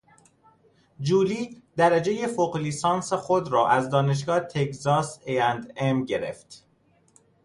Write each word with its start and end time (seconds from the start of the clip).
جولی 0.99 1.61
درجهی 1.75 2.27
فوقلیسانسخود 2.27 3.51
را 3.51 3.69
از 3.69 3.89
دانشگاه 3.89 4.39
تگزاس 4.39 5.19
ا. 5.25 5.43
اند. 5.45 5.73
ام 5.77 6.05
گرفت. 6.05 6.65